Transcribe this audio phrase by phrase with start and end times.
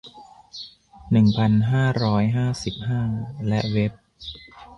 [1.11, 3.01] หนึ่งพันห้าร้อยห้าสิบห้า
[3.47, 3.93] และเว็บ